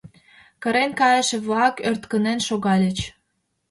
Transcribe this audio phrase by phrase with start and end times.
[0.61, 2.97] Кырен кайыше-влак ӧрткынен шогальыч.